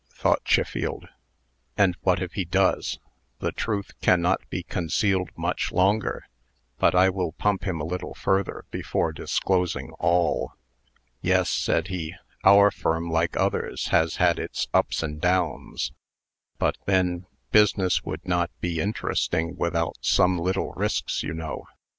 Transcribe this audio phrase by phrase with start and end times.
[0.09, 1.07] thought Chiffield.
[1.77, 2.97] "And what if he does?
[3.37, 6.25] The truth cannot be concealed much longer.
[6.79, 10.53] But I will pump him a little further before disclosing all."
[11.21, 15.91] "Yes," said he; "our firm, like others, has had its ups and downs;
[16.57, 21.67] but then, business would not be interesting without some little risks, you know."